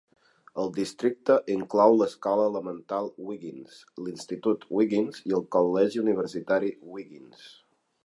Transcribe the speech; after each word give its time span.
El 0.61 0.69
districte 0.77 1.35
inclou 1.55 1.97
l'escola 1.99 2.47
elemental 2.53 3.11
Wiggins, 3.27 3.77
l'Institut 4.07 4.67
Wiggins 4.81 5.23
i 5.31 5.39
el 5.41 5.49
Col·legi 5.57 6.05
Universitari 6.09 6.77
Wiggins. 6.97 7.51